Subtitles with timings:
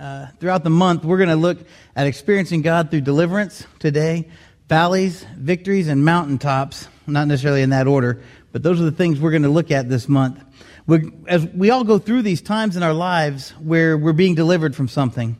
[0.00, 1.58] Uh, throughout the month, we're going to look
[1.94, 4.30] at experiencing God through deliverance today,
[4.66, 6.88] valleys, victories, and mountaintops.
[7.06, 9.90] Not necessarily in that order, but those are the things we're going to look at
[9.90, 10.42] this month.
[10.86, 14.74] We're, as we all go through these times in our lives where we're being delivered
[14.74, 15.36] from something,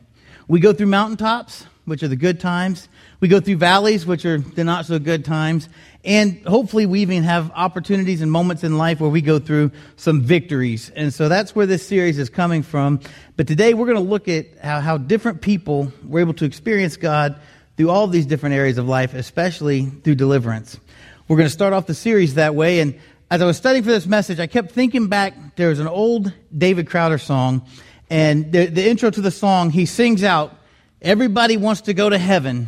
[0.47, 2.87] we go through mountaintops, which are the good times.
[3.19, 5.69] We go through valleys, which are the not so good times.
[6.03, 10.21] And hopefully we even have opportunities and moments in life where we go through some
[10.21, 10.89] victories.
[10.95, 13.01] And so that's where this series is coming from.
[13.37, 16.97] But today we're going to look at how, how different people were able to experience
[16.97, 17.39] God
[17.77, 20.79] through all of these different areas of life, especially through deliverance.
[21.27, 22.79] We're going to start off the series that way.
[22.79, 22.99] And
[23.29, 25.55] as I was studying for this message, I kept thinking back.
[25.55, 27.65] There was an old David Crowder song,
[28.09, 30.53] and the, the intro to the song, he sings out,
[31.01, 32.67] Everybody wants to go to heaven,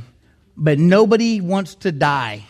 [0.55, 2.45] but nobody wants to die.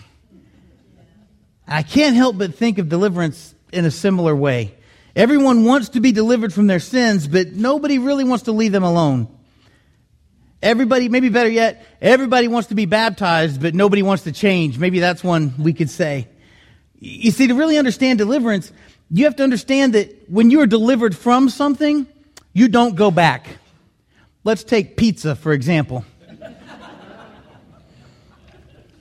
[1.68, 4.76] I can't help but think of deliverance in a similar way.
[5.16, 8.84] Everyone wants to be delivered from their sins, but nobody really wants to leave them
[8.84, 9.28] alone.
[10.62, 14.80] Everybody, maybe better yet, everybody wants to be baptized, but nobody wants to change.
[14.80, 16.28] Maybe that's one we could say.
[17.00, 18.72] You see, to really understand deliverance,
[19.12, 22.08] you have to understand that when you are delivered from something,
[22.54, 23.48] you don't go back.
[24.44, 26.06] Let's take pizza, for example.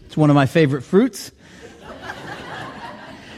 [0.07, 1.31] It's one of my favorite fruits.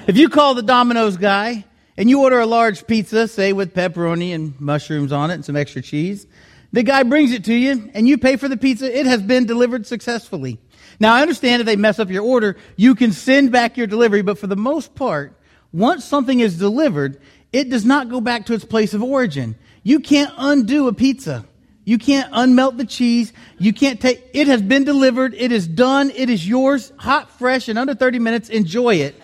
[0.07, 1.65] If you call the Domino's guy
[1.97, 5.57] and you order a large pizza, say with pepperoni and mushrooms on it and some
[5.57, 6.27] extra cheese,
[6.75, 8.99] the guy brings it to you and you pay for the pizza.
[8.99, 10.59] It has been delivered successfully.
[11.01, 14.21] Now, I understand if they mess up your order, you can send back your delivery,
[14.21, 15.41] but for the most part,
[15.73, 17.19] once something is delivered,
[17.51, 19.57] it does not go back to its place of origin.
[19.85, 21.47] You can't undo a pizza.
[21.87, 23.33] You can't unmelt the cheese.
[23.59, 25.33] You can't take, it has been delivered.
[25.33, 26.11] It is done.
[26.11, 28.51] It is yours, hot, fresh, in under 30 minutes.
[28.51, 29.19] Enjoy it.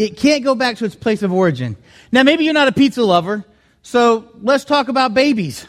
[0.00, 1.76] It can't go back to its place of origin.
[2.10, 3.44] Now, maybe you're not a pizza lover,
[3.82, 5.66] so let's talk about babies.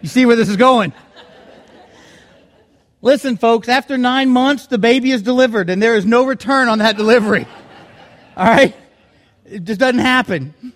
[0.00, 0.92] You see where this is going?
[3.02, 6.80] Listen, folks, after nine months, the baby is delivered, and there is no return on
[6.80, 7.46] that delivery.
[8.36, 8.74] All right?
[9.44, 10.72] It just doesn't happen.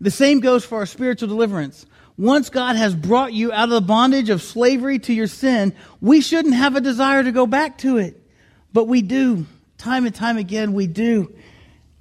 [0.00, 1.84] The same goes for our spiritual deliverance.
[2.16, 6.22] Once God has brought you out of the bondage of slavery to your sin, we
[6.22, 8.18] shouldn't have a desire to go back to it.
[8.72, 9.44] But we do.
[9.78, 11.32] Time and time again, we do.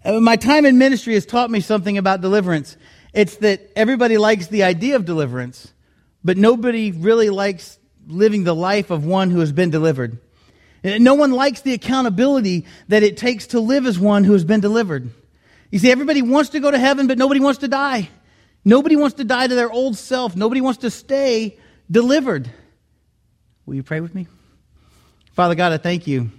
[0.03, 2.75] Uh, my time in ministry has taught me something about deliverance.
[3.13, 5.71] It's that everybody likes the idea of deliverance,
[6.23, 7.77] but nobody really likes
[8.07, 10.17] living the life of one who has been delivered.
[10.83, 14.43] Uh, no one likes the accountability that it takes to live as one who has
[14.43, 15.11] been delivered.
[15.69, 18.09] You see, everybody wants to go to heaven, but nobody wants to die.
[18.65, 20.35] Nobody wants to die to their old self.
[20.35, 21.59] Nobody wants to stay
[21.91, 22.49] delivered.
[23.67, 24.27] Will you pray with me?
[25.33, 26.31] Father God, I thank you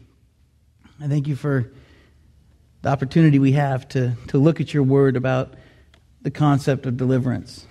[1.01, 1.71] I thank you for
[2.83, 5.55] the opportunity we have to, to look at your word about
[6.23, 7.67] the concept of deliverance.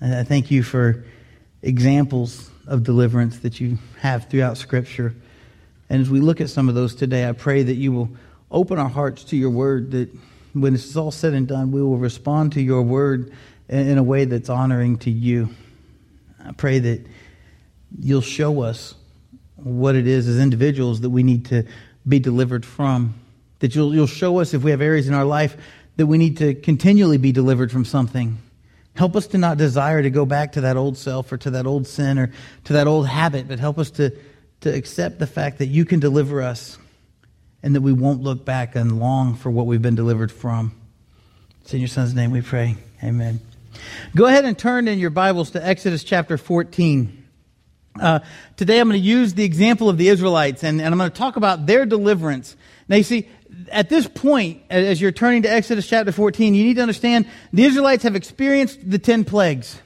[0.00, 1.04] And I thank you for
[1.62, 5.16] examples of deliverance that you have throughout Scripture.
[5.90, 8.08] And as we look at some of those today, I pray that you will
[8.52, 10.16] open our hearts to your word, that
[10.52, 13.32] when this is all said and done, we will respond to your word
[13.68, 15.48] in a way that's honoring to you.
[16.44, 17.04] I pray that
[17.98, 18.94] you'll show us
[19.56, 21.66] what it is as individuals that we need to
[22.06, 23.14] be delivered from.
[23.60, 25.56] That you'll, you'll show us if we have areas in our life
[25.96, 28.38] that we need to continually be delivered from something.
[28.94, 31.66] Help us to not desire to go back to that old self or to that
[31.66, 32.30] old sin or
[32.64, 34.12] to that old habit, but help us to,
[34.60, 36.78] to accept the fact that you can deliver us
[37.62, 40.72] and that we won't look back and long for what we've been delivered from.
[41.62, 42.76] It's in your son's name we pray.
[43.02, 43.40] Amen.
[44.14, 47.23] Go ahead and turn in your Bibles to Exodus chapter 14.
[48.00, 48.18] Uh,
[48.56, 51.16] today I'm going to use the example of the Israelites and, and I'm going to
[51.16, 52.56] talk about their deliverance.
[52.88, 53.28] Now, you see,
[53.70, 57.64] at this point, as you're turning to Exodus chapter 14, you need to understand the
[57.64, 59.80] Israelites have experienced the 10 plagues.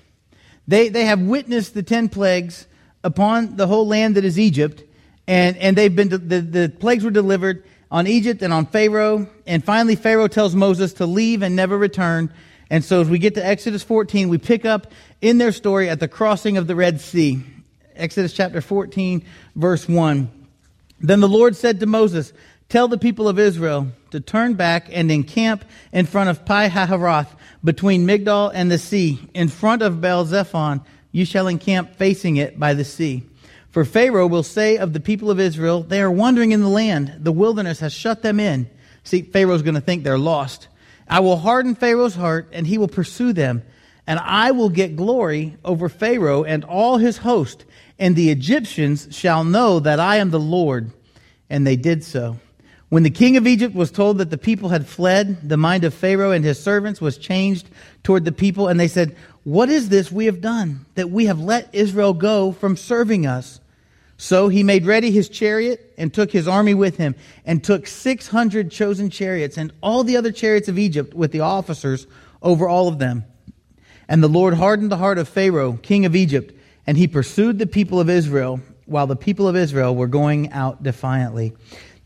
[0.66, 2.66] They, they have witnessed the 10 plagues
[3.04, 4.82] upon the whole land that is Egypt,
[5.26, 9.62] and, and they've been, the, the plagues were delivered on Egypt and on Pharaoh, and
[9.62, 12.32] finally Pharaoh tells Moses to leave and never return.
[12.70, 16.00] And so as we get to Exodus 14, we pick up in their story at
[16.00, 17.44] the crossing of the Red Sea.
[17.98, 19.24] Exodus chapter 14,
[19.56, 20.30] verse 1.
[21.00, 22.33] Then the Lord said to Moses,
[22.68, 27.28] Tell the people of Israel to turn back and encamp in front of Pi Hahiroth,
[27.65, 29.18] between Migdol and the sea.
[29.34, 33.24] In front of Baal Zephon, you shall encamp facing it by the sea.
[33.71, 37.15] For Pharaoh will say of the people of Israel, They are wandering in the land.
[37.18, 38.68] The wilderness has shut them in.
[39.03, 40.68] See, Pharaoh's going to think they're lost.
[41.09, 43.62] I will harden Pharaoh's heart, and he will pursue them.
[44.06, 47.65] And I will get glory over Pharaoh and all his host
[47.98, 50.91] and the Egyptians shall know that I am the Lord.
[51.50, 52.39] And they did so.
[52.89, 55.92] When the king of Egypt was told that the people had fled, the mind of
[55.92, 57.68] Pharaoh and his servants was changed
[58.03, 59.15] toward the people, and they said,
[59.45, 63.60] What is this we have done, that we have let Israel go from serving us?
[64.16, 67.15] So he made ready his chariot and took his army with him,
[67.45, 72.06] and took 600 chosen chariots and all the other chariots of Egypt with the officers
[72.42, 73.24] over all of them.
[74.09, 76.58] And the Lord hardened the heart of Pharaoh, king of Egypt,
[76.88, 80.82] and he pursued the people of Israel while the people of Israel were going out
[80.82, 81.52] defiantly.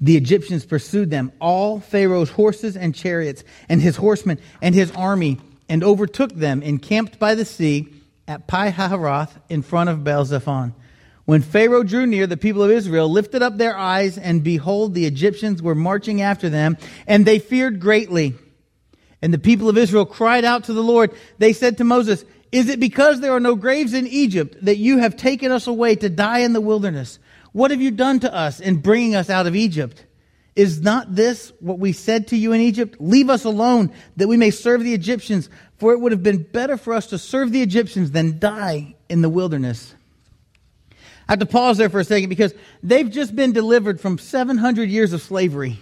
[0.00, 5.38] The Egyptians pursued them, all Pharaoh's horses and chariots, and his horsemen and his army,
[5.68, 7.94] and overtook them, encamped by the sea
[8.26, 10.74] at Pi Hahiroth in front of Baal Zephon.
[11.26, 15.06] When Pharaoh drew near, the people of Israel lifted up their eyes, and behold, the
[15.06, 16.76] Egyptians were marching after them,
[17.06, 18.34] and they feared greatly.
[19.22, 21.12] And the people of Israel cried out to the Lord.
[21.38, 24.98] They said to Moses, Is it because there are no graves in Egypt that you
[24.98, 27.20] have taken us away to die in the wilderness?
[27.52, 30.04] What have you done to us in bringing us out of Egypt?
[30.54, 33.00] Is not this what we said to you in Egypt?
[33.00, 35.48] Leave us alone that we may serve the Egyptians,
[35.78, 39.22] for it would have been better for us to serve the Egyptians than die in
[39.22, 39.94] the wilderness.
[41.28, 42.52] I have to pause there for a second because
[42.82, 45.78] they've just been delivered from 700 years of slavery.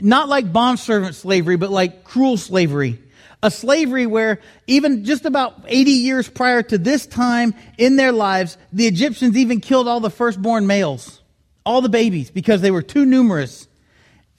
[0.00, 2.98] Not like bondservant slavery, but like cruel slavery
[3.42, 8.56] a slavery where even just about 80 years prior to this time in their lives,
[8.72, 11.20] the Egyptians even killed all the firstborn males,
[11.64, 13.68] all the babies, because they were too numerous.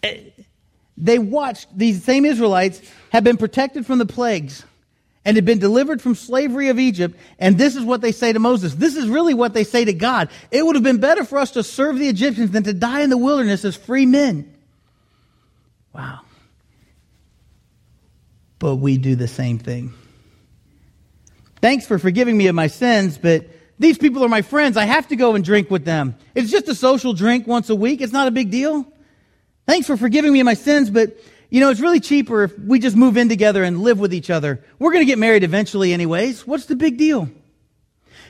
[0.03, 0.19] Eh,
[0.97, 2.81] they watched these same Israelites
[3.11, 4.65] have been protected from the plagues
[5.23, 7.17] and had been delivered from slavery of Egypt.
[7.37, 8.75] And this is what they say to Moses.
[8.75, 10.29] This is really what they say to God.
[10.51, 13.09] It would have been better for us to serve the Egyptians than to die in
[13.09, 14.53] the wilderness as free men.
[15.93, 16.21] Wow
[18.59, 19.93] but we do the same thing.
[21.61, 23.47] Thanks for forgiving me of my sins, but
[23.79, 24.77] these people are my friends.
[24.77, 26.15] I have to go and drink with them.
[26.35, 28.01] It's just a social drink once a week.
[28.01, 28.85] It's not a big deal.
[29.65, 31.17] Thanks for forgiving me of my sins, but
[31.49, 34.29] you know, it's really cheaper if we just move in together and live with each
[34.29, 34.63] other.
[34.77, 36.45] We're going to get married eventually anyways.
[36.45, 37.29] What's the big deal?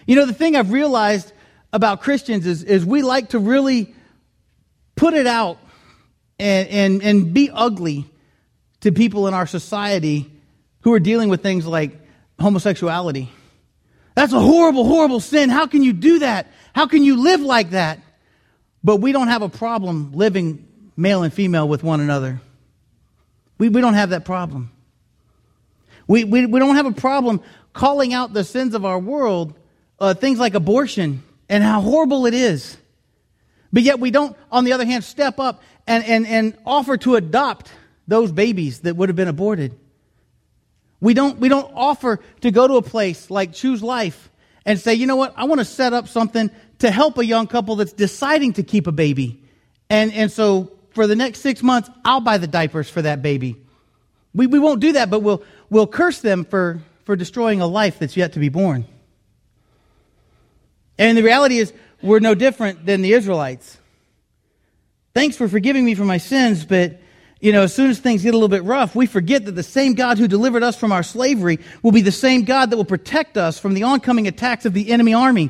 [0.06, 1.34] You know, the thing I've realized
[1.74, 3.94] about Christians is, is we like to really
[4.96, 5.60] put it out
[6.40, 8.06] and, and, and be ugly
[8.82, 10.32] to people in our society
[10.82, 11.92] who are dealing with things like
[12.40, 13.30] homosexuality.
[14.16, 15.50] That's a horrible, horrible sin.
[15.50, 16.48] How can you do that?
[16.74, 18.00] How can you live like that?
[18.84, 22.42] But we don't have a problem living male and female with one another.
[23.58, 24.72] We, we don't have that problem.
[26.08, 27.42] We, we, we don't have a problem
[27.74, 29.54] calling out the sins of our world,
[30.00, 32.78] uh, things like abortion and how horrible it is.
[33.72, 37.16] But yet we don't, on the other hand, step up and, and, and offer to
[37.16, 37.72] adopt
[38.08, 39.78] those babies that would have been aborted.
[41.02, 44.30] We don't, we don't offer to go to a place like Choose Life
[44.66, 47.48] and say, you know what, I want to set up something to help a young
[47.48, 49.42] couple that's deciding to keep a baby.
[49.90, 53.56] And, and so for the next six months, I'll buy the diapers for that baby.
[54.36, 57.98] We, we won't do that, but we'll, we'll curse them for, for destroying a life
[57.98, 58.86] that's yet to be born.
[61.00, 63.79] And the reality is, we're no different than the Israelites.
[65.14, 67.00] Thanks for forgiving me for my sins, but
[67.40, 69.64] you know, as soon as things get a little bit rough, we forget that the
[69.64, 72.86] same God who delivered us from our slavery will be the same God that will
[72.86, 75.50] protect us from the oncoming attacks of the enemy army.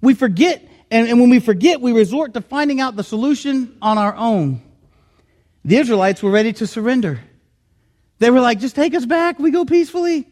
[0.00, 3.98] We forget, and, and when we forget, we resort to finding out the solution on
[3.98, 4.62] our own.
[5.64, 7.20] The Israelites were ready to surrender.
[8.18, 10.28] They were like, just take us back, we go peacefully.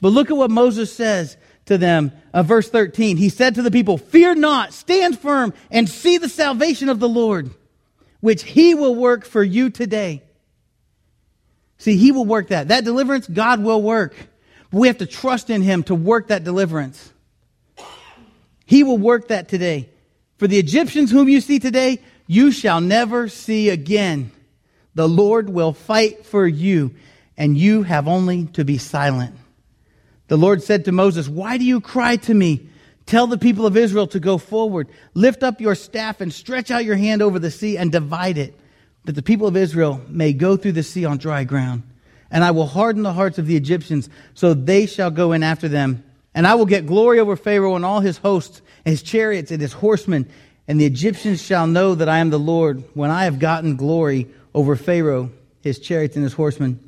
[0.00, 1.36] But look at what Moses says
[1.66, 3.18] to them, uh, verse 13.
[3.18, 7.08] He said to the people, Fear not, stand firm, and see the salvation of the
[7.08, 7.50] Lord
[8.20, 10.22] which he will work for you today.
[11.78, 12.68] See, he will work that.
[12.68, 14.14] That deliverance, God will work.
[14.70, 17.12] But we have to trust in him to work that deliverance.
[18.66, 19.88] He will work that today.
[20.36, 24.30] For the Egyptians whom you see today, you shall never see again.
[24.94, 26.94] The Lord will fight for you,
[27.36, 29.34] and you have only to be silent.
[30.26, 32.68] The Lord said to Moses, Why do you cry to me?
[33.08, 34.86] Tell the people of Israel to go forward.
[35.14, 38.54] Lift up your staff and stretch out your hand over the sea and divide it,
[39.06, 41.84] that the people of Israel may go through the sea on dry ground.
[42.30, 45.68] And I will harden the hearts of the Egyptians, so they shall go in after
[45.68, 46.04] them.
[46.34, 49.62] And I will get glory over Pharaoh and all his hosts, and his chariots and
[49.62, 50.28] his horsemen.
[50.68, 54.28] And the Egyptians shall know that I am the Lord when I have gotten glory
[54.54, 55.30] over Pharaoh,
[55.62, 56.78] his chariots, and his horsemen.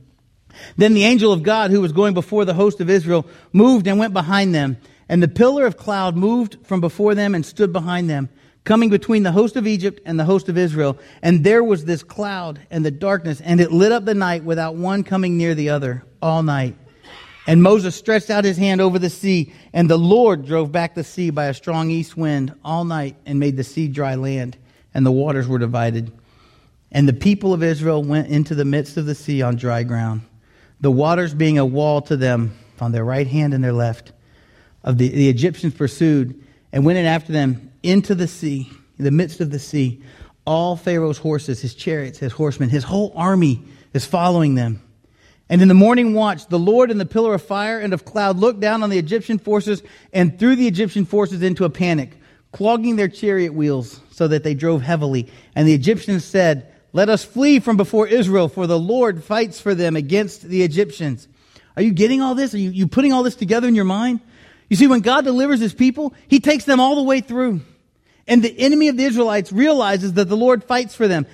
[0.77, 3.25] Then the angel of God, who was going before the host of Israel,
[3.55, 4.77] moved and went behind them.
[5.11, 8.29] And the pillar of cloud moved from before them and stood behind them,
[8.63, 10.97] coming between the host of Egypt and the host of Israel.
[11.21, 14.77] And there was this cloud and the darkness, and it lit up the night without
[14.77, 16.77] one coming near the other all night.
[17.49, 21.03] And Moses stretched out his hand over the sea, and the Lord drove back the
[21.03, 24.57] sea by a strong east wind all night and made the sea dry land,
[24.95, 26.13] and the waters were divided.
[26.93, 30.21] And the people of Israel went into the midst of the sea on dry ground,
[30.81, 34.13] the waters being a wall to them on their right hand and their left.
[34.83, 39.11] Of the, the Egyptians pursued and went in after them into the sea, in the
[39.11, 40.03] midst of the sea.
[40.47, 44.83] All Pharaoh's horses, his chariots, his horsemen, his whole army is following them.
[45.49, 48.39] And in the morning watch, the Lord in the pillar of fire and of cloud
[48.39, 49.83] looked down on the Egyptian forces
[50.13, 52.17] and threw the Egyptian forces into a panic,
[52.53, 55.29] clogging their chariot wheels so that they drove heavily.
[55.57, 59.75] And the Egyptians said, Let us flee from before Israel, for the Lord fights for
[59.75, 61.27] them against the Egyptians.
[61.77, 62.55] Are you getting all this?
[62.55, 64.21] Are you, you putting all this together in your mind?
[64.71, 67.61] You see, when God delivers his people, he takes them all the way through.
[68.27, 71.27] And the enemy of the Israelites realizes that the Lord fights for them.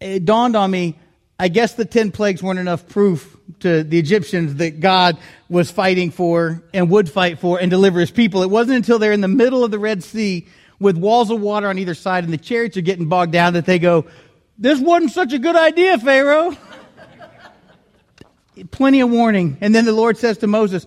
[0.00, 0.98] It dawned on me,
[1.38, 5.18] I guess the 10 plagues weren't enough proof to the Egyptians that God
[5.50, 8.42] was fighting for and would fight for and deliver his people.
[8.42, 10.46] It wasn't until they're in the middle of the Red Sea
[10.78, 13.66] with walls of water on either side and the chariots are getting bogged down that
[13.66, 14.06] they go,
[14.58, 16.56] this wasn't such a good idea, Pharaoh.
[18.70, 19.58] Plenty of warning.
[19.60, 20.86] And then the Lord says to Moses,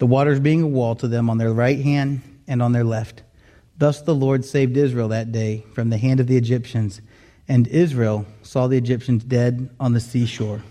[0.00, 3.22] the waters being a wall to them on their right hand and on their left.
[3.76, 7.02] Thus the Lord saved Israel that day from the hand of the Egyptians,
[7.46, 10.62] and Israel saw the Egyptians dead on the seashore.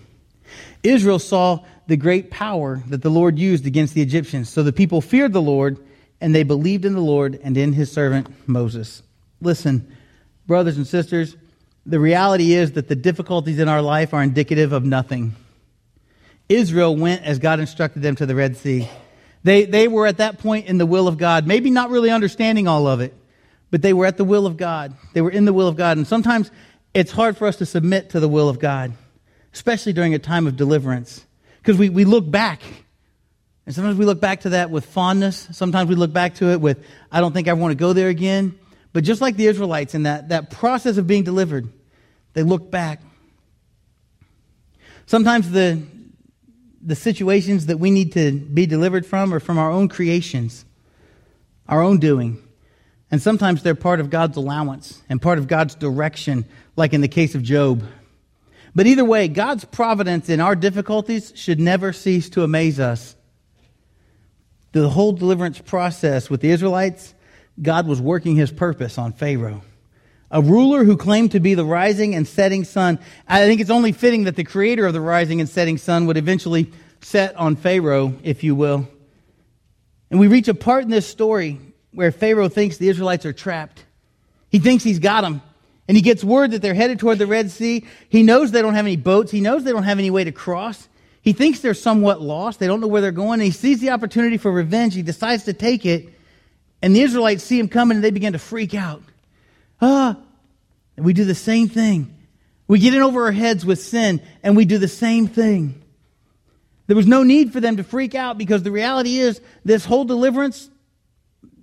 [0.81, 4.49] Israel saw the great power that the Lord used against the Egyptians.
[4.49, 5.77] So the people feared the Lord,
[6.19, 9.03] and they believed in the Lord and in his servant Moses.
[9.41, 9.95] Listen,
[10.47, 11.37] brothers and sisters,
[11.85, 15.35] the reality is that the difficulties in our life are indicative of nothing.
[16.47, 18.89] Israel went as God instructed them to the Red Sea.
[19.43, 22.67] They, they were at that point in the will of God, maybe not really understanding
[22.67, 23.13] all of it,
[23.71, 24.93] but they were at the will of God.
[25.13, 25.97] They were in the will of God.
[25.97, 26.51] And sometimes
[26.93, 28.93] it's hard for us to submit to the will of God,
[29.53, 31.25] especially during a time of deliverance,
[31.59, 32.61] because we, we look back.
[33.65, 35.47] And sometimes we look back to that with fondness.
[35.51, 38.09] Sometimes we look back to it with, I don't think I want to go there
[38.09, 38.57] again.
[38.91, 41.69] But just like the Israelites in that, that process of being delivered,
[42.33, 43.01] they look back.
[45.05, 45.81] Sometimes the,
[46.81, 50.65] the situations that we need to be delivered from are from our own creations,
[51.67, 52.41] our own doing.
[53.11, 56.45] And sometimes they're part of God's allowance and part of God's direction,
[56.75, 57.83] like in the case of Job.
[58.75, 63.15] But either way, God's providence in our difficulties should never cease to amaze us.
[64.71, 67.15] The whole deliverance process with the Israelites,
[67.59, 69.63] God was working his purpose on Pharaoh
[70.31, 72.99] a ruler who claimed to be the rising and setting sun.
[73.27, 76.17] I think it's only fitting that the creator of the rising and setting sun would
[76.17, 76.71] eventually
[77.01, 78.87] set on Pharaoh, if you will.
[80.11, 81.59] And we reach a part in this story
[81.91, 83.85] where Pharaoh thinks the Israelites are trapped.
[84.49, 85.41] He thinks he's got them.
[85.87, 87.85] And he gets word that they're headed toward the Red Sea.
[88.09, 89.31] He knows they don't have any boats.
[89.31, 90.87] He knows they don't have any way to cross.
[91.21, 92.59] He thinks they're somewhat lost.
[92.59, 93.39] They don't know where they're going.
[93.39, 94.93] And he sees the opportunity for revenge.
[94.93, 96.09] He decides to take it.
[96.81, 99.01] And the Israelites see him coming and they begin to freak out.
[99.81, 100.17] Ah.
[100.97, 102.13] And we do the same thing.
[102.67, 105.81] We get in over our heads with sin and we do the same thing.
[106.87, 110.05] There was no need for them to freak out because the reality is this whole
[110.05, 110.69] deliverance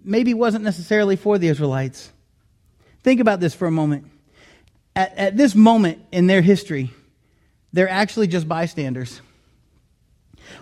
[0.02, 2.10] maybe wasn't necessarily for the Israelites.
[3.02, 4.06] Think about this for a moment.
[4.94, 6.90] At, at this moment in their history,
[7.72, 9.20] they're actually just bystanders.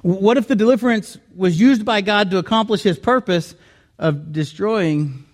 [0.02, 3.54] What if the deliverance was used by God to accomplish his purpose
[3.98, 5.24] of destroying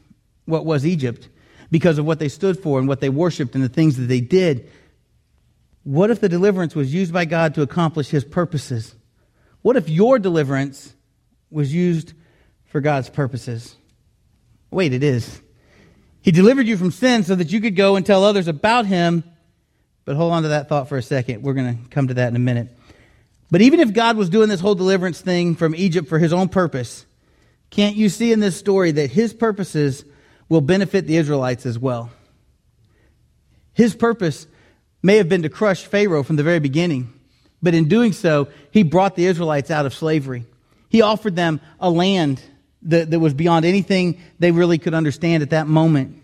[0.44, 1.28] what was Egypt?
[1.70, 4.20] Because of what they stood for and what they worshiped and the things that they
[4.20, 4.68] did.
[5.84, 8.94] What if the deliverance was used by God to accomplish his purposes?
[9.62, 10.94] What if your deliverance
[11.50, 12.12] was used
[12.66, 13.74] for God's purposes?
[14.70, 15.40] Wait, it is.
[16.22, 19.24] He delivered you from sin so that you could go and tell others about him.
[20.04, 21.42] But hold on to that thought for a second.
[21.42, 22.68] We're going to come to that in a minute.
[23.50, 26.48] But even if God was doing this whole deliverance thing from Egypt for his own
[26.48, 27.04] purpose,
[27.70, 30.04] can't you see in this story that his purposes
[30.50, 32.10] will benefit the Israelites as well.
[33.72, 34.46] His purpose
[35.02, 37.10] may have been to crush Pharaoh from the very beginning,
[37.62, 40.44] but in doing so, he brought the Israelites out of slavery.
[40.90, 42.42] He offered them a land
[42.82, 46.22] that, that was beyond anything they really could understand at that moment.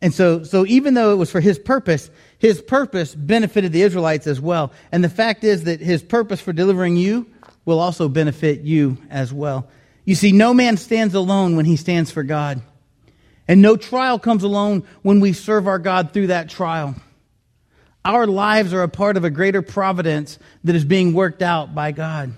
[0.00, 4.26] And so, so even though it was for his purpose, his purpose benefited the Israelites
[4.26, 4.72] as well.
[4.92, 7.26] And the fact is that his purpose for delivering you
[7.64, 9.68] will also benefit you as well.
[10.04, 12.62] You see, no man stands alone when he stands for God.
[13.48, 16.94] And no trial comes alone when we serve our God through that trial.
[18.04, 21.92] our lives are a part of a greater providence that is being worked out by
[21.92, 22.32] God.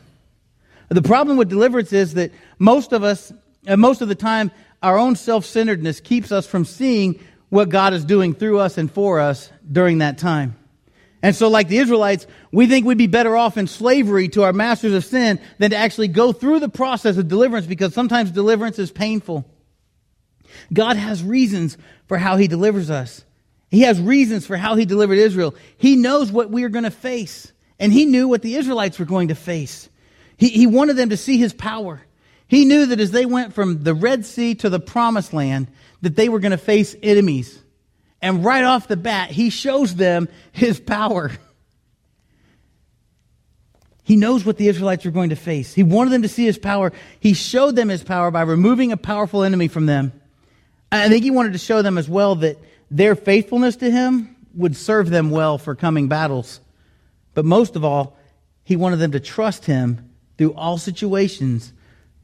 [0.89, 3.33] The problem with deliverance is that most of us,
[3.69, 4.51] uh, most of the time,
[4.83, 8.91] our own self centeredness keeps us from seeing what God is doing through us and
[8.91, 10.57] for us during that time.
[11.23, 14.53] And so, like the Israelites, we think we'd be better off in slavery to our
[14.53, 18.79] masters of sin than to actually go through the process of deliverance because sometimes deliverance
[18.79, 19.45] is painful.
[20.73, 21.77] God has reasons
[22.07, 23.25] for how He delivers us.
[23.71, 25.55] He has reasons for how He delivered Israel.
[25.77, 29.05] He knows what we are going to face, and He knew what the Israelites were
[29.05, 29.89] going to face.
[30.37, 32.01] He, he wanted them to see His power.
[32.49, 35.69] He knew that as they went from the Red Sea to the Promised Land,
[36.03, 37.59] that they were going to face enemies.
[38.23, 41.31] And right off the bat, He shows them His power.
[44.11, 45.73] He knows what the Israelites were going to face.
[45.73, 46.91] He wanted them to see his power.
[47.21, 50.20] He showed them his power by removing a powerful enemy from them.
[50.93, 52.59] I think he wanted to show them as well that
[52.91, 56.61] their faithfulness to him would serve them well for coming battles.
[57.35, 58.17] But most of all,
[58.65, 61.73] he wanted them to trust him through all situations,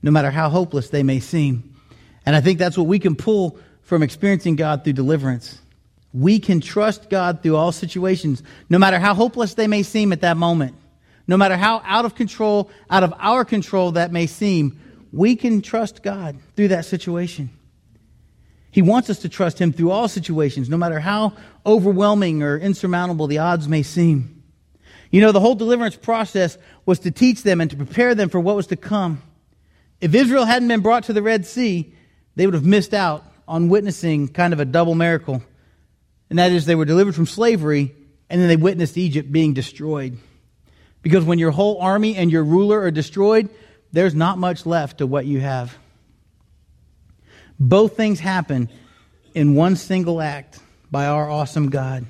[0.02, 1.76] no matter how hopeless they may seem.
[2.25, 5.61] And I think that's what we can pull from experiencing God through deliverance.
[6.12, 10.23] We can trust God through all situations, no matter how hopeless they may seem at
[10.23, 10.75] that moment.
[11.28, 14.80] No matter how out of control, out of our control that may seem,
[15.12, 17.50] we can trust God through that situation.
[18.76, 21.33] He wants us to trust Him through all situations, no matter how
[21.64, 24.42] overwhelming or insurmountable the odds may seem.
[25.11, 28.38] You know, the whole deliverance process was to teach them and to prepare them for
[28.38, 29.23] what was to come.
[30.02, 31.95] If Israel hadn't been brought to the Red Sea,
[32.35, 35.42] they would have missed out on witnessing kind of a double miracle.
[36.28, 37.95] And that is, they were delivered from slavery,
[38.28, 40.18] and then they witnessed Egypt being destroyed.
[41.00, 43.49] Because when your whole army and your ruler are destroyed,
[43.90, 45.75] there's not much left to what you have.
[47.58, 48.70] Both things happen
[49.34, 50.60] in one single act
[50.90, 52.06] by our awesome God.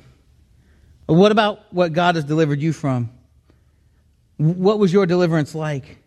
[1.07, 3.11] But what about what God has delivered you from?
[4.39, 5.99] What was your deliverance like?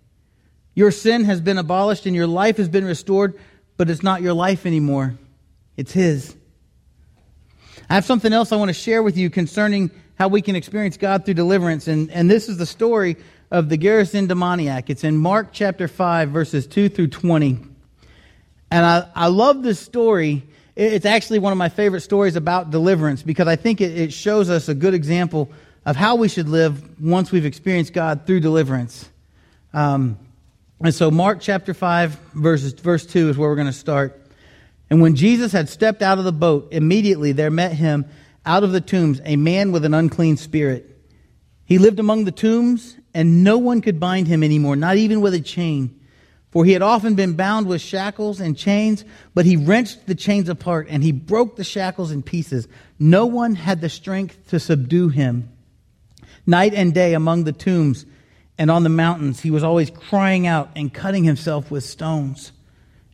[0.75, 3.39] Your sin has been abolished and your life has been restored,
[3.77, 5.17] but it's not your life anymore.
[5.77, 6.35] It's His.
[7.89, 10.97] I have something else I want to share with you concerning how we can experience
[10.97, 11.87] God through deliverance.
[11.87, 13.17] And, and this is the story
[13.51, 14.89] of the Gerasene demoniac.
[14.89, 17.59] It's in Mark chapter 5, verses 2 through 20.
[18.71, 20.43] And I, I love this story.
[20.75, 24.49] It's actually one of my favorite stories about deliverance because I think it, it shows
[24.49, 25.49] us a good example
[25.85, 29.09] of how we should live once we've experienced God through deliverance.
[29.73, 30.17] Um,
[30.81, 34.21] and so, Mark chapter 5, verses, verse 2 is where we're going to start.
[34.89, 38.05] And when Jesus had stepped out of the boat, immediately there met him
[38.45, 40.97] out of the tombs a man with an unclean spirit.
[41.65, 45.33] He lived among the tombs, and no one could bind him anymore, not even with
[45.33, 45.98] a chain
[46.51, 50.49] for he had often been bound with shackles and chains, but he wrenched the chains
[50.49, 52.67] apart and he broke the shackles in pieces.
[52.97, 55.49] No one had the strength to subdue him.
[56.47, 58.05] Night and day among the tombs
[58.57, 62.51] and on the mountains, he was always crying out and cutting himself with stones.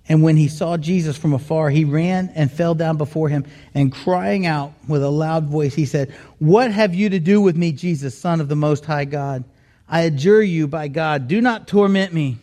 [0.07, 3.91] And when he saw Jesus from afar, he ran and fell down before him and
[3.91, 7.71] crying out with a loud voice, he said, What have you to do with me,
[7.73, 9.43] Jesus, Son of the Most High God?
[9.89, 12.37] I adjure you by God, do not torment me.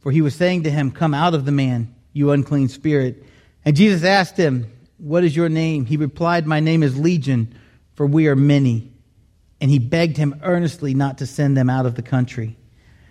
[0.00, 3.24] For he was saying to him, Come out of the man, you unclean spirit.
[3.64, 5.86] And Jesus asked him, What is your name?
[5.86, 7.54] He replied, My name is Legion,
[7.94, 8.90] for we are many.
[9.60, 12.56] And he begged him earnestly not to send them out of the country.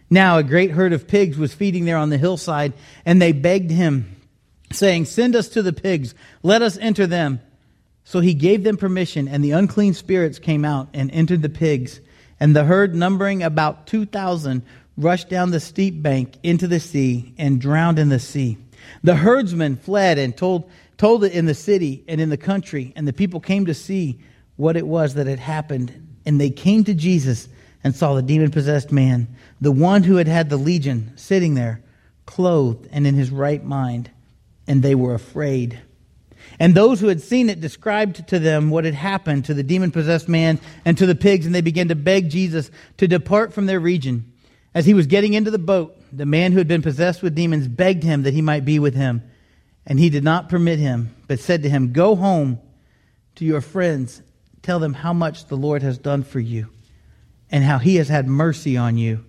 [0.09, 2.73] Now a great herd of pigs was feeding there on the hillside,
[3.05, 4.15] and they begged him,
[4.71, 7.39] saying, Send us to the pigs, let us enter them.
[8.03, 12.01] So he gave them permission, and the unclean spirits came out and entered the pigs.
[12.39, 14.63] And the herd, numbering about 2,000,
[14.99, 18.57] rushed down the steep bank into the sea and drowned in the sea.
[19.01, 23.07] The herdsmen fled and told, told it in the city and in the country, and
[23.07, 24.19] the people came to see
[24.57, 26.17] what it was that had happened.
[26.25, 27.47] And they came to Jesus
[27.81, 29.27] and saw the demon possessed man,
[29.61, 31.81] the one who had had the legion, sitting there,
[32.25, 34.11] clothed and in his right mind,
[34.67, 35.79] and they were afraid.
[36.59, 39.91] And those who had seen it described to them what had happened to the demon
[39.91, 43.65] possessed man and to the pigs, and they began to beg Jesus to depart from
[43.65, 44.31] their region.
[44.73, 47.67] As he was getting into the boat, the man who had been possessed with demons
[47.67, 49.23] begged him that he might be with him.
[49.85, 52.59] And he did not permit him, but said to him, Go home
[53.35, 54.21] to your friends,
[54.61, 56.69] tell them how much the Lord has done for you,
[57.49, 59.25] and how he has had mercy on you.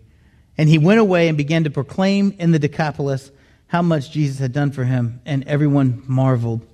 [0.58, 3.30] And he went away and began to proclaim in the Decapolis
[3.68, 6.66] how much Jesus had done for him, and everyone marveled.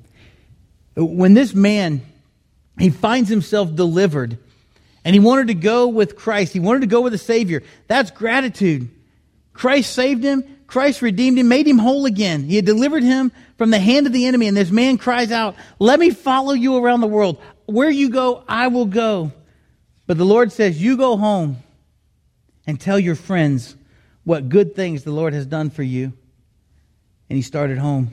[0.96, 2.00] When this man,
[2.78, 4.38] he finds himself delivered
[5.06, 6.52] and he wanted to go with Christ.
[6.52, 7.62] He wanted to go with the Savior.
[7.86, 8.88] That's gratitude.
[9.52, 10.42] Christ saved him.
[10.66, 12.42] Christ redeemed him, made him whole again.
[12.42, 14.48] He had delivered him from the hand of the enemy.
[14.48, 17.40] And this man cries out, Let me follow you around the world.
[17.66, 19.30] Where you go, I will go.
[20.08, 21.58] But the Lord says, You go home
[22.66, 23.76] and tell your friends
[24.24, 26.12] what good things the Lord has done for you.
[27.30, 28.10] And he started home.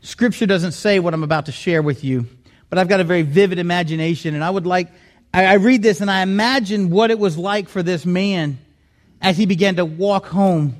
[0.00, 2.26] Scripture doesn't say what I'm about to share with you,
[2.70, 4.88] but I've got a very vivid imagination, and I would like,
[5.34, 8.58] I, I read this and I imagine what it was like for this man
[9.20, 10.76] as he began to walk home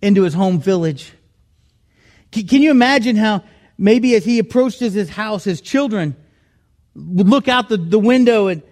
[0.00, 1.12] into his home village.
[2.32, 3.44] Can, can you imagine how
[3.76, 6.16] maybe as he approaches his house, his children
[6.94, 8.62] would look out the, the window and,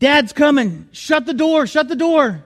[0.00, 0.88] Dad's coming.
[0.92, 1.66] Shut the door.
[1.66, 2.42] Shut the door.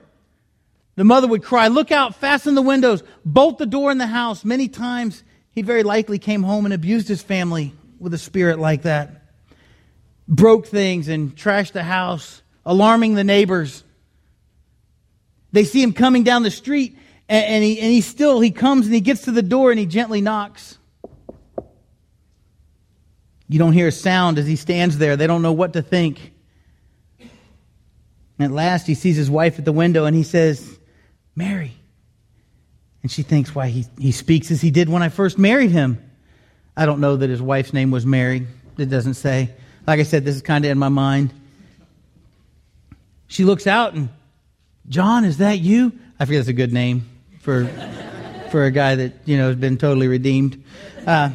[0.97, 4.45] The mother would cry, Look out, fasten the windows, bolt the door in the house.
[4.45, 8.83] Many times he very likely came home and abused his family with a spirit like
[8.83, 9.23] that.
[10.27, 13.83] Broke things and trashed the house, alarming the neighbors.
[15.51, 16.97] They see him coming down the street
[17.29, 19.79] and, and he, and he still, he comes and he gets to the door and
[19.79, 20.77] he gently knocks.
[23.47, 25.15] You don't hear a sound as he stands there.
[25.15, 26.33] They don't know what to think.
[27.19, 27.29] And
[28.39, 30.79] at last he sees his wife at the window and he says,
[31.35, 31.73] Mary.
[33.01, 36.01] And she thinks why he, he speaks as he did when I first married him.
[36.75, 38.47] I don't know that his wife's name was Mary.
[38.77, 39.51] It doesn't say.
[39.87, 41.33] Like I said, this is kind of in my mind.
[43.27, 44.09] She looks out and,
[44.89, 45.91] John, is that you?
[46.19, 47.07] I forget that's a good name
[47.41, 47.67] for,
[48.51, 50.63] for a guy that, you know, has been totally redeemed.
[51.05, 51.31] Uh,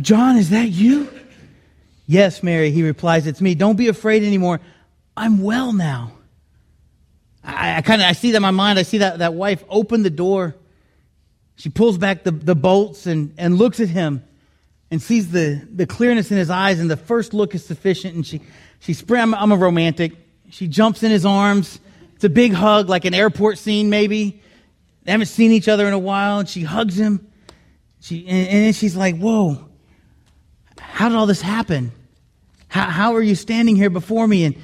[0.00, 1.08] John, is that you?
[2.06, 3.54] Yes, Mary, he replies, it's me.
[3.54, 4.60] Don't be afraid anymore.
[5.16, 6.12] I'm well now.
[7.44, 8.78] I, I kind of I see that in my mind.
[8.78, 10.54] I see that, that wife open the door.
[11.56, 14.24] She pulls back the, the bolts and, and looks at him
[14.92, 18.14] and sees the, the clearness in his eyes, and the first look is sufficient.
[18.14, 18.42] And she,
[18.78, 20.12] she I'm, I'm a romantic.
[20.50, 21.80] She jumps in his arms.
[22.14, 24.42] It's a big hug, like an airport scene, maybe.
[25.04, 27.26] They haven't seen each other in a while, and she hugs him.
[28.00, 29.66] She, and, and then she's like, Whoa,
[30.78, 31.90] how did all this happen?
[32.68, 34.44] How, how are you standing here before me?
[34.44, 34.56] And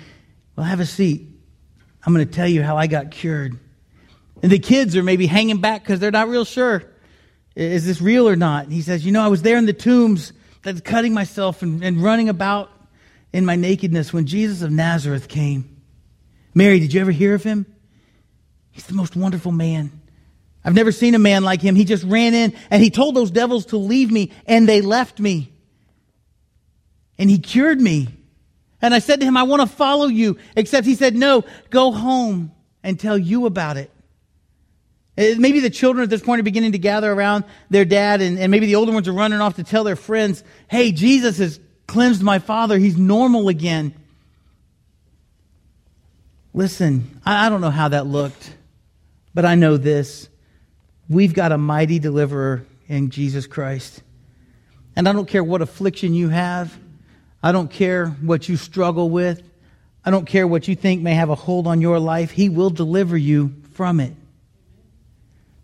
[0.57, 1.27] well, have a seat.
[2.05, 3.59] I'm going to tell you how I got cured.
[4.43, 6.85] And the kids are maybe hanging back because they're not real sure.
[7.59, 8.65] Is this real or not?
[8.65, 10.33] And he says, You know, I was there in the tombs,
[10.85, 12.71] cutting myself and, and running about
[13.33, 15.77] in my nakedness when Jesus of Nazareth came.
[16.55, 17.67] Mary, did you ever hear of him?
[18.71, 19.91] He's the most wonderful man.
[20.65, 21.75] I've never seen a man like him.
[21.75, 25.19] He just ran in and he told those devils to leave me, and they left
[25.19, 25.53] me.
[27.19, 28.07] And he cured me.
[28.81, 30.39] And I said to him, I want to follow you.
[30.55, 32.53] Except he said, No, go home
[32.85, 33.91] and tell you about it.
[35.19, 38.39] Uh, maybe the children at this point are beginning to gather around their dad, and,
[38.39, 41.59] and maybe the older ones are running off to tell their friends, Hey, Jesus has
[41.89, 42.79] cleansed my father.
[42.79, 43.95] He's normal again.
[46.55, 48.55] Listen, I, I don't know how that looked,
[49.35, 50.29] but I know this.
[51.09, 54.03] We've got a mighty deliverer in Jesus Christ.
[54.95, 56.77] And I don't care what affliction you have.
[57.43, 59.43] I don't care what you struggle with.
[60.05, 62.31] I don't care what you think may have a hold on your life.
[62.31, 64.13] He will deliver you from it.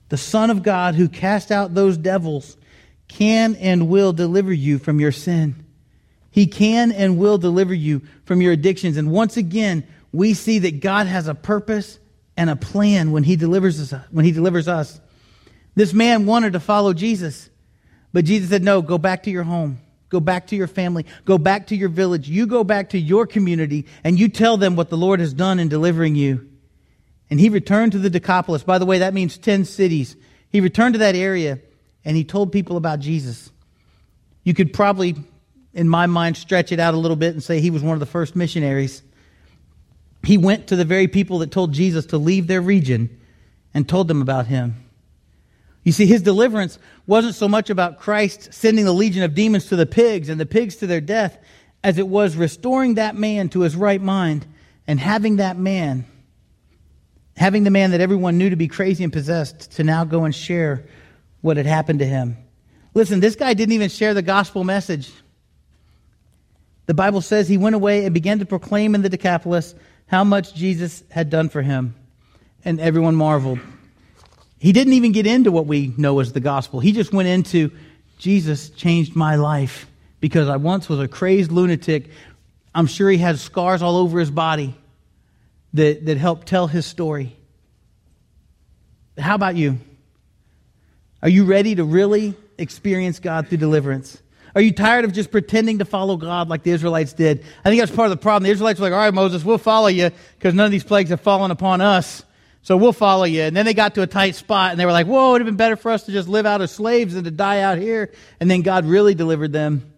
[0.09, 2.57] The Son of God who cast out those devils
[3.09, 5.65] can and will deliver you from your sin.
[6.31, 8.97] He can and will deliver you from your addictions.
[8.97, 11.99] And once again, we see that God has a purpose
[12.37, 15.01] and a plan when he delivers us, when he delivers us.
[15.77, 17.51] This man wanted to follow Jesus,
[18.13, 19.79] but Jesus said, "No, go back to your home.
[20.09, 21.07] Go back to your family.
[21.25, 22.29] Go back to your village.
[22.29, 25.59] You go back to your community and you tell them what the Lord has done
[25.59, 26.49] in delivering you.
[27.31, 28.63] And he returned to the Decapolis.
[28.63, 30.17] By the way, that means 10 cities.
[30.51, 31.59] He returned to that area
[32.05, 33.51] and he told people about Jesus.
[34.45, 35.17] You could probably,
[35.73, 38.01] in my mind, stretch it out a little bit and say he was one of
[38.01, 39.03] the first missionaries.
[40.23, 43.21] He went to the very people that told Jesus to leave their region
[43.73, 44.77] and told them about him.
[45.83, 49.77] You see, his deliverance wasn't so much about Christ sending the legion of demons to
[49.77, 51.39] the pigs and the pigs to their death
[51.83, 54.47] as it was restoring that man to his right mind
[54.87, 56.07] and having that man,
[57.37, 60.35] having the man that everyone knew to be crazy and possessed, to now go and
[60.35, 60.85] share
[61.41, 62.37] what had happened to him.
[62.95, 65.11] Listen, this guy didn't even share the gospel message.
[66.87, 69.75] The Bible says he went away and began to proclaim in the Decapolis
[70.07, 71.95] how much Jesus had done for him,
[72.65, 73.59] and everyone marveled.
[74.59, 76.81] He didn't even get into what we know as the gospel.
[76.81, 77.71] He just went into
[78.19, 79.87] Jesus changed my life
[80.21, 82.09] because I once was a crazed lunatic.
[82.75, 84.75] I'm sure he has scars all over his body
[85.75, 87.37] that, that help tell his story.
[89.19, 89.79] How about you?
[91.23, 94.21] Are you ready to really experience God through deliverance?
[94.55, 97.45] Are you tired of just pretending to follow God like the Israelites did?
[97.65, 98.45] I think that's part of the problem.
[98.45, 101.11] The Israelites were like, all right, Moses, we'll follow you because none of these plagues
[101.11, 102.25] have fallen upon us.
[102.63, 103.43] So we'll follow you.
[103.43, 105.41] And then they got to a tight spot and they were like, whoa, it would
[105.43, 107.79] have been better for us to just live out as slaves than to die out
[107.79, 108.13] here.
[108.39, 109.93] And then God really delivered them.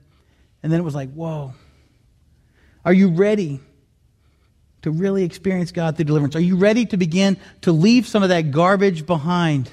[0.62, 1.52] And then it was like, whoa.
[2.84, 3.60] Are you ready
[4.86, 6.36] to really experience God through deliverance?
[6.36, 9.68] Are you ready to begin to leave some of that garbage behind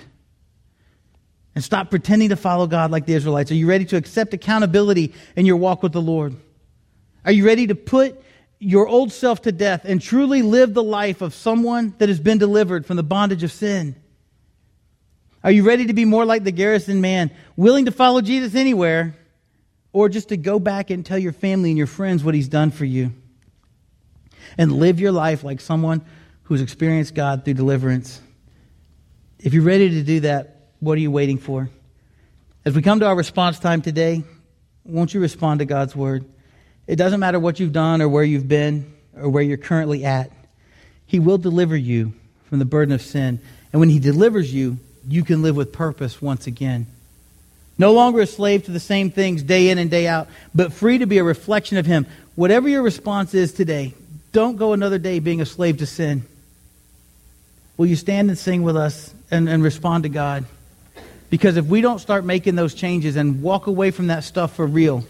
[1.53, 3.51] and stop pretending to follow God like the Israelites?
[3.51, 6.35] Are you ready to accept accountability in your walk with the Lord?
[7.25, 8.19] Are you ready to put
[8.57, 12.39] your old self to death and truly live the life of someone that has been
[12.39, 13.95] delivered from the bondage of sin?
[15.43, 19.15] Are you ready to be more like the Gerasene man, willing to follow Jesus anywhere,
[19.91, 22.71] or just to go back and tell your family and your friends what he's done
[22.71, 23.13] for you?
[24.57, 26.01] And live your life like someone
[26.43, 28.21] who's experienced God through deliverance.
[29.39, 31.69] If you're ready to do that, what are you waiting for?
[32.65, 34.23] As we come to our response time today,
[34.85, 36.25] won't you respond to God's word?
[36.87, 40.31] It doesn't matter what you've done or where you've been or where you're currently at.
[41.05, 42.13] He will deliver you
[42.49, 43.39] from the burden of sin.
[43.71, 46.87] And when He delivers you, you can live with purpose once again.
[47.77, 50.99] No longer a slave to the same things day in and day out, but free
[50.99, 52.05] to be a reflection of Him.
[52.35, 53.93] Whatever your response is today,
[54.33, 56.23] don't go another day being a slave to sin.
[57.77, 60.45] Will you stand and sing with us and, and respond to God?
[61.29, 64.67] Because if we don't start making those changes and walk away from that stuff for
[64.67, 65.05] real,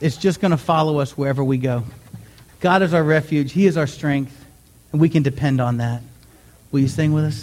[0.00, 1.84] it's just going to follow us wherever we go.
[2.60, 4.44] God is our refuge, He is our strength,
[4.92, 6.02] and we can depend on that.
[6.72, 7.42] Will you sing with us?